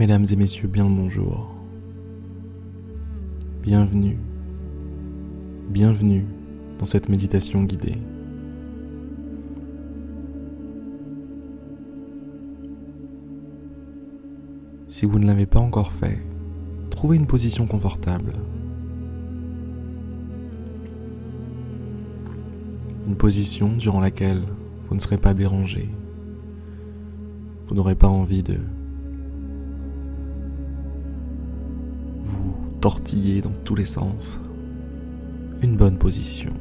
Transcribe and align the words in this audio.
Mesdames 0.00 0.24
et 0.32 0.36
messieurs, 0.36 0.66
bien 0.66 0.88
le 0.88 0.94
bonjour. 0.94 1.54
Bienvenue, 3.62 4.16
bienvenue 5.68 6.24
dans 6.78 6.86
cette 6.86 7.10
méditation 7.10 7.64
guidée. 7.64 7.98
Si 14.88 15.04
vous 15.04 15.18
ne 15.18 15.26
l'avez 15.26 15.44
pas 15.44 15.60
encore 15.60 15.92
fait, 15.92 16.18
trouvez 16.88 17.18
une 17.18 17.26
position 17.26 17.66
confortable. 17.66 18.32
Une 23.06 23.16
position 23.16 23.76
durant 23.76 24.00
laquelle 24.00 24.44
vous 24.88 24.94
ne 24.94 25.00
serez 25.00 25.18
pas 25.18 25.34
dérangé. 25.34 25.90
Vous 27.66 27.74
n'aurez 27.74 27.96
pas 27.96 28.08
envie 28.08 28.42
de 28.42 28.56
vous 32.80 32.88
tortiller 32.88 33.42
dans 33.42 33.52
tous 33.64 33.74
les 33.74 33.84
sens. 33.84 34.38
Une 35.62 35.76
bonne 35.76 35.98
position. 35.98 36.52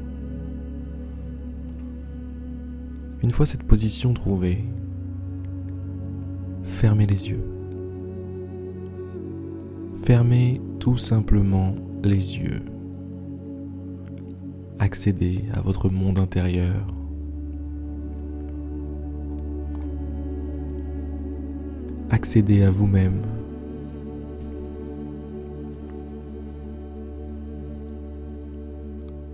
Une 3.24 3.32
fois 3.32 3.46
cette 3.46 3.64
position 3.64 4.14
trouvée, 4.14 4.66
fermez 6.64 7.06
les 7.06 7.30
yeux. 7.30 7.44
Fermez 10.04 10.62
tout 10.80 10.98
simplement 10.98 11.76
les 12.04 12.38
yeux. 12.38 12.64
Accédez 14.80 15.46
à 15.54 15.62
votre 15.62 15.90
monde 15.90 16.20
intérieur. 16.20 16.86
Accédez 22.10 22.64
à 22.64 22.72
vous-même. 22.72 23.22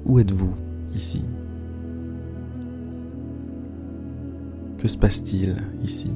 Où 0.06 0.20
êtes-vous 0.20 0.54
ici? 0.94 1.22
Que 4.78 4.88
se 4.88 4.98
passe-t-il 4.98 5.56
ici? 5.84 6.12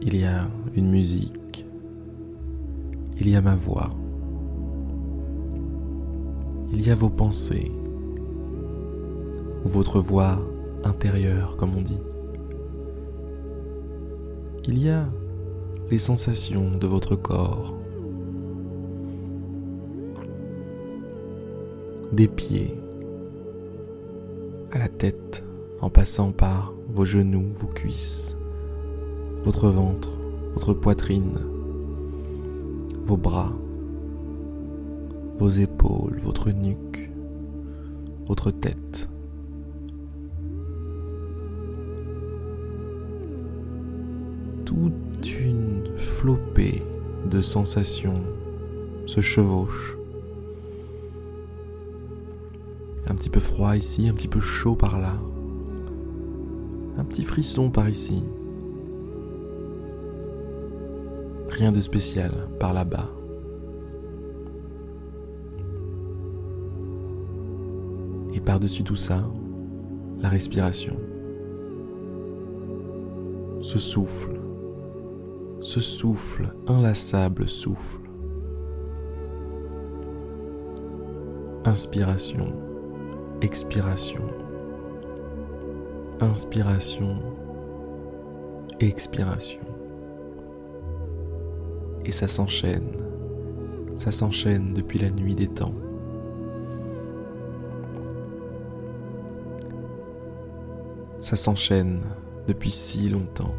Il 0.00 0.16
y 0.16 0.24
a 0.24 0.48
une 0.74 0.90
musique. 0.90 1.66
Il 3.20 3.28
y 3.28 3.36
a 3.36 3.42
ma 3.42 3.56
voix. 3.56 3.90
Il 6.70 6.86
y 6.86 6.90
a 6.90 6.94
vos 6.94 7.10
pensées. 7.10 7.70
Ou 9.64 9.68
votre 9.68 10.00
voix 10.00 10.38
intérieure, 10.84 11.56
comme 11.56 11.76
on 11.76 11.82
dit. 11.82 12.00
Il 14.66 14.82
y 14.82 14.88
a 14.88 15.04
les 15.90 15.98
sensations 15.98 16.70
de 16.78 16.86
votre 16.86 17.16
corps. 17.16 17.74
Des 22.12 22.28
pieds 22.28 22.78
à 24.72 24.78
la 24.78 24.88
tête 24.88 25.44
en 25.80 25.90
passant 25.90 26.32
par 26.32 26.72
vos 26.88 27.04
genoux, 27.04 27.46
vos 27.54 27.66
cuisses 27.66 28.38
votre 29.44 29.68
ventre, 29.68 30.10
votre 30.54 30.74
poitrine, 30.74 31.38
vos 33.04 33.16
bras, 33.16 33.52
vos 35.36 35.48
épaules, 35.48 36.20
votre 36.22 36.50
nuque, 36.50 37.10
votre 38.26 38.50
tête. 38.50 39.08
Toute 44.64 45.40
une 45.40 45.96
flopée 45.96 46.82
de 47.30 47.40
sensations 47.40 48.22
se 49.06 49.20
chevauche. 49.20 49.97
Petit 53.18 53.30
peu 53.30 53.40
froid 53.40 53.76
ici, 53.76 54.08
un 54.08 54.14
petit 54.14 54.28
peu 54.28 54.38
chaud 54.38 54.76
par 54.76 55.00
là. 55.00 55.14
Un 56.96 57.04
petit 57.04 57.24
frisson 57.24 57.68
par 57.68 57.88
ici. 57.88 58.22
Rien 61.48 61.72
de 61.72 61.80
spécial 61.80 62.32
par 62.60 62.72
là-bas. 62.72 63.10
Et 68.34 68.40
par-dessus 68.40 68.84
tout 68.84 68.96
ça, 68.96 69.28
la 70.20 70.28
respiration. 70.28 70.96
Ce 73.62 73.80
souffle, 73.80 74.38
ce 75.60 75.80
souffle, 75.80 76.54
inlassable 76.68 77.48
souffle. 77.48 77.98
Inspiration, 81.64 82.67
expiration. 83.40 84.22
Inspiration, 86.20 87.18
expiration. 88.80 89.60
Et 92.04 92.10
ça 92.10 92.26
s'enchaîne, 92.26 92.96
ça 93.96 94.10
s'enchaîne 94.10 94.74
depuis 94.74 94.98
la 94.98 95.10
nuit 95.10 95.34
des 95.34 95.46
temps. 95.46 95.74
Ça 101.20 101.36
s'enchaîne 101.36 102.00
depuis 102.48 102.70
si 102.70 103.08
longtemps. 103.08 103.54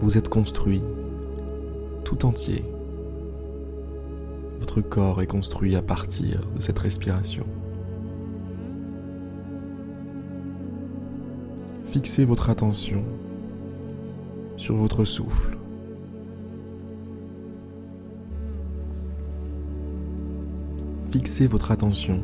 Vous 0.00 0.16
êtes 0.16 0.28
construit 0.28 0.82
tout 2.04 2.24
entier. 2.24 2.64
Votre 4.60 4.80
corps 4.80 5.22
est 5.22 5.26
construit 5.26 5.76
à 5.76 5.82
partir 5.82 6.40
de 6.54 6.60
cette 6.60 6.78
respiration. 6.78 7.46
fixez 11.96 12.26
votre 12.26 12.50
attention 12.50 13.02
sur 14.58 14.74
votre 14.74 15.06
souffle. 15.06 15.56
Fixez 21.08 21.46
votre 21.46 21.70
attention 21.70 22.20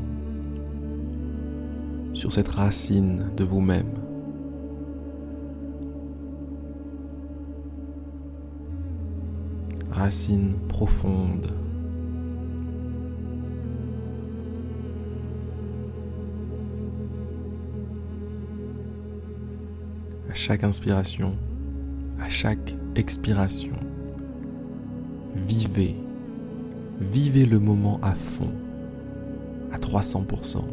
sur 2.13 2.31
cette 2.33 2.49
racine 2.49 3.31
de 3.35 3.45
vous-même. 3.45 3.95
Racine 9.91 10.53
profonde 10.69 11.47
chaque 20.43 20.65
inspiration, 20.65 21.37
à 22.21 22.29
chaque 22.29 22.75
expiration. 22.97 23.77
Vivez, 25.37 25.95
vivez 27.01 27.47
le 27.47 27.61
moment 27.61 28.01
à 28.03 28.13
fond, 28.13 28.51
à 29.71 29.79
300%. 29.79 30.65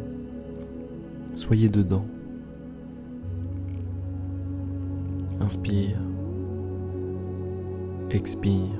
Soyez 1.36 1.68
dedans. 1.68 2.04
Inspire, 5.40 6.00
expire. 8.10 8.74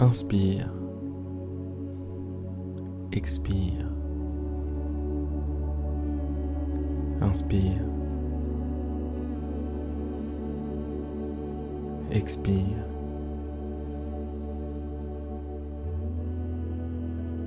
Inspire, 0.00 0.72
expire. 3.12 3.94
Inspire. 7.24 7.80
Expire. 12.10 12.84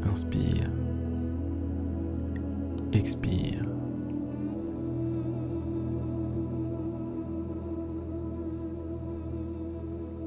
Inspire. 0.03 0.69
Expire. 2.91 3.61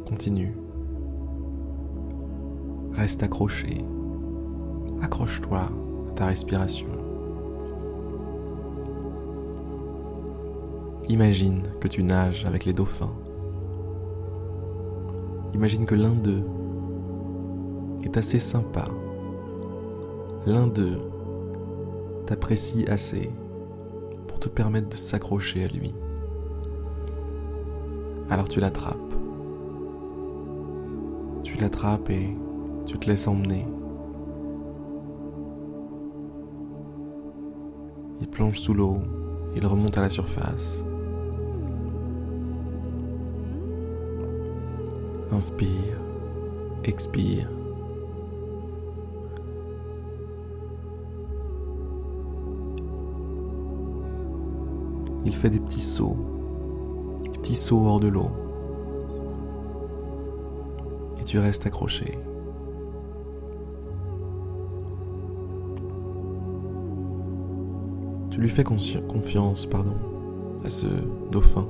Continue. 0.07 0.55
Reste 2.93 3.25
accroché. 3.25 3.85
Accroche-toi 5.03 5.59
à 5.59 6.13
ta 6.15 6.27
respiration. 6.27 7.00
Imagine 11.11 11.63
que 11.81 11.89
tu 11.89 12.03
nages 12.03 12.47
avec 12.47 12.65
les 12.65 12.73
dauphins. 12.73 13.13
Imagine 15.53 15.85
que 15.85 15.95
l'un 15.95 16.15
d'eux 16.15 16.43
est 18.03 18.17
assez 18.17 18.39
sympa 18.39 18.89
l'un 20.47 20.67
d'eux 20.67 20.99
t'apprécie 22.27 22.85
assez 22.89 23.31
pour 24.27 24.39
te 24.39 24.49
permettre 24.49 24.89
de 24.89 24.95
s'accrocher 24.95 25.65
à 25.65 25.69
lui. 25.69 25.95
Alors 28.31 28.49
tu 28.49 28.61
l'attrapes. 28.61 28.97
Tu 31.43 31.57
l'attrapes 31.57 32.11
et 32.11 32.37
tu 32.87 32.99
te 32.99 33.09
laisses 33.09 33.27
emmener. 33.27 33.67
Il 38.21 38.29
plonge 38.29 38.61
sous 38.61 38.75
l'eau, 38.75 38.99
il 39.57 39.67
remonte 39.67 39.99
à 39.99 40.03
la 40.03 40.11
surface. 40.11 40.85
Inspire, 45.33 45.97
expire. 46.85 47.49
Il 55.25 55.33
fait 55.35 55.51
des 55.51 55.61
petits 55.61 55.81
sauts, 55.81 56.17
des 57.23 57.31
petits 57.31 57.55
sauts 57.55 57.87
hors 57.87 58.01
de 58.01 58.09
l'eau. 58.09 58.31
Et 61.21 61.25
tu 61.25 61.39
restes 61.39 61.67
accroché. 61.67 62.19
Tu 68.31 68.41
lui 68.41 68.49
fais 68.49 68.65
confiance, 68.65 69.67
pardon, 69.67 69.95
à 70.65 70.71
ce 70.71 70.87
dauphin. 71.31 71.67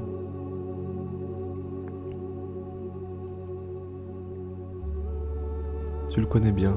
Tu 6.11 6.21
le 6.21 6.27
connais 6.27 6.51
bien. 6.51 6.77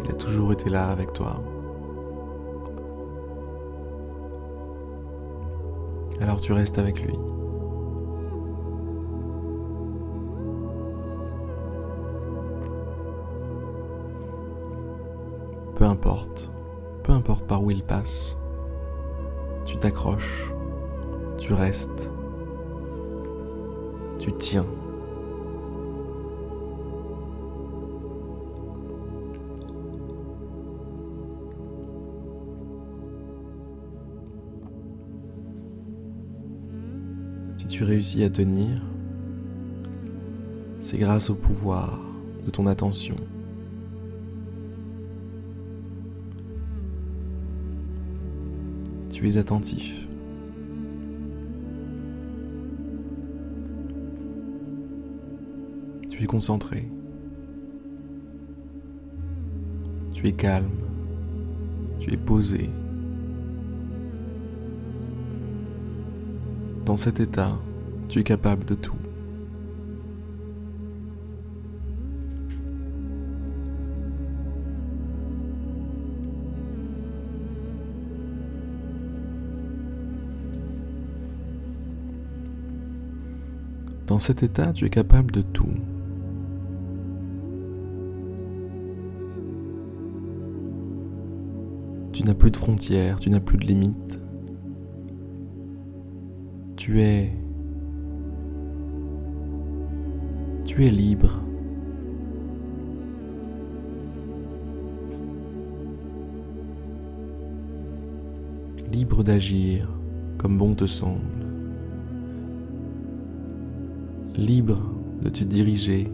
Il 0.00 0.10
a 0.10 0.14
toujours 0.14 0.52
été 0.52 0.68
là 0.68 0.88
avec 0.90 1.12
toi. 1.12 1.40
Alors 6.20 6.40
tu 6.40 6.52
restes 6.52 6.78
avec 6.78 7.00
lui. 7.00 7.16
Peu 15.76 15.84
importe, 15.84 16.50
peu 17.04 17.12
importe 17.12 17.46
par 17.46 17.62
où 17.62 17.70
il 17.70 17.84
passe, 17.84 18.36
tu 19.64 19.76
t'accroches, 19.78 20.52
tu 21.38 21.54
restes, 21.54 22.10
tu 24.22 24.32
tiens. 24.34 24.64
Si 37.56 37.66
tu 37.66 37.82
réussis 37.82 38.22
à 38.22 38.30
tenir, 38.30 38.80
c'est 40.80 40.98
grâce 40.98 41.28
au 41.28 41.34
pouvoir 41.34 41.98
de 42.46 42.50
ton 42.50 42.68
attention. 42.68 43.16
Tu 49.10 49.28
es 49.28 49.36
attentif. 49.36 50.06
Tu 56.22 56.26
es 56.26 56.28
concentré. 56.28 56.88
Tu 60.12 60.28
es 60.28 60.32
calme. 60.32 60.70
Tu 61.98 62.12
es 62.12 62.16
posé. 62.16 62.70
Dans 66.86 66.96
cet 66.96 67.18
état, 67.18 67.58
tu 68.08 68.20
es 68.20 68.22
capable 68.22 68.64
de 68.66 68.76
tout. 68.76 68.94
Dans 84.06 84.20
cet 84.20 84.44
état, 84.44 84.72
tu 84.72 84.84
es 84.84 84.90
capable 84.90 85.32
de 85.32 85.42
tout. 85.42 85.74
Tu 92.22 92.28
n'as 92.28 92.34
plus 92.34 92.52
de 92.52 92.56
frontières, 92.56 93.18
tu 93.18 93.30
n'as 93.30 93.40
plus 93.40 93.58
de 93.58 93.64
limites. 93.64 94.20
Tu 96.76 97.00
es... 97.00 97.32
Tu 100.64 100.84
es 100.84 100.90
libre. 100.90 101.42
Libre 108.92 109.24
d'agir 109.24 109.88
comme 110.38 110.58
bon 110.58 110.76
te 110.76 110.86
semble 110.86 111.18
libre 114.36 114.78
de 115.22 115.28
te 115.28 115.42
diriger 115.42 116.08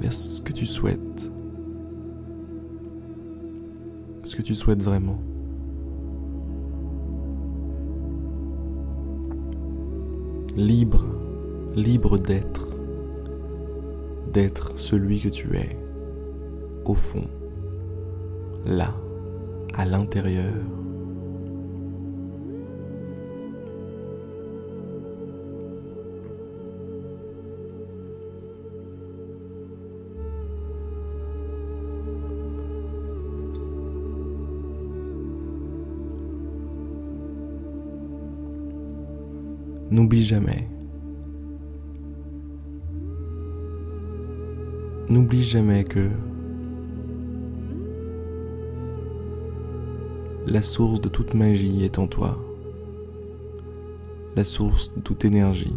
vers 0.00 0.14
ce 0.14 0.40
que 0.40 0.52
tu 0.54 0.64
souhaites, 0.64 1.30
que 4.36 4.42
tu 4.42 4.54
souhaites 4.54 4.82
vraiment. 4.82 5.18
Libre, 10.56 11.04
libre 11.74 12.18
d'être, 12.18 12.68
d'être 14.32 14.78
celui 14.78 15.20
que 15.20 15.28
tu 15.28 15.56
es, 15.56 15.76
au 16.84 16.94
fond, 16.94 17.26
là, 18.64 18.94
à 19.74 19.84
l'intérieur. 19.84 20.54
N'oublie 40.00 40.24
jamais. 40.24 40.66
N'oublie 45.10 45.42
jamais 45.42 45.84
que 45.84 46.08
la 50.46 50.62
source 50.62 51.02
de 51.02 51.10
toute 51.10 51.34
magie 51.34 51.84
est 51.84 51.98
en 51.98 52.06
toi. 52.06 52.38
La 54.36 54.44
source 54.44 54.94
de 54.94 55.02
toute 55.02 55.26
énergie. 55.26 55.76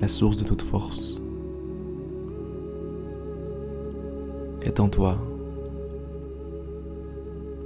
La 0.00 0.08
source 0.08 0.38
de 0.38 0.44
toute 0.44 0.62
force 0.62 1.20
est 4.62 4.80
en 4.80 4.88
toi. 4.88 5.18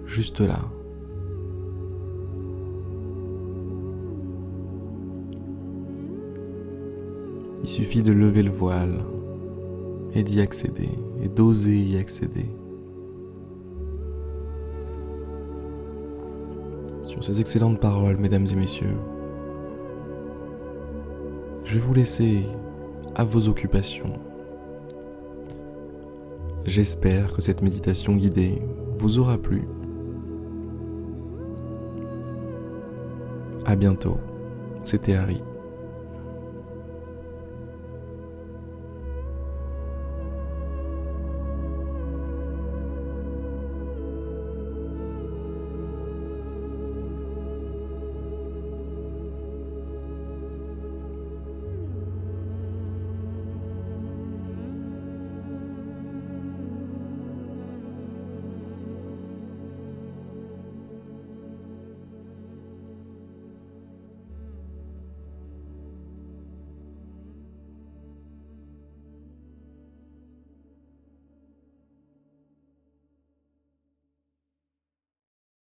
Juste 0.06 0.40
là. 0.40 0.58
Il 7.66 7.70
suffit 7.70 8.02
de 8.04 8.12
lever 8.12 8.44
le 8.44 8.52
voile 8.52 9.00
et 10.14 10.23
d'y 10.23 10.40
accéder, 10.40 10.88
et 11.20 11.28
d'oser 11.28 11.76
y 11.76 11.99
accéder. 11.99 12.46
Sur 17.02 17.25
ces 17.25 17.40
excellentes 17.40 17.80
paroles, 17.80 18.18
mesdames 18.18 18.46
et 18.52 18.54
messieurs, 18.54 18.96
je 21.64 21.75
vais 21.75 21.80
vous 21.80 21.92
laisser 21.92 22.44
à 23.16 23.25
vos 23.25 23.49
occupations. 23.49 24.12
J'espère 26.66 27.32
que 27.32 27.42
cette 27.42 27.62
méditation 27.62 28.14
guidée 28.14 28.62
vous 28.94 29.18
aura 29.18 29.38
plu. 29.38 29.66
À 33.64 33.75
bientôt, 33.75 34.18
c'était 34.85 35.14
Harry. 35.14 35.42